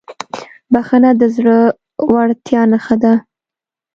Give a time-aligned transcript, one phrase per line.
[0.71, 3.13] بښنه د زړهورتیا نښه ده.